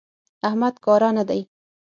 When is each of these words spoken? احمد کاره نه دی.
احمد 0.47 0.75
کاره 0.85 1.09
نه 1.17 1.23
دی. 1.29 1.41